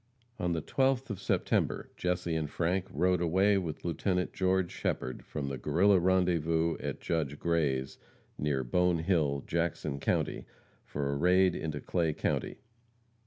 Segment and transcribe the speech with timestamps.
[0.39, 5.47] On the 12th of September Jesse and Frank rode away with Lieutenant George Shepherd, from
[5.47, 7.99] the Guerrilla rendezvous at Judge Gray's,
[8.35, 10.45] near Bone Hill, Jackson county,
[10.83, 12.55] for a raid into Clay county.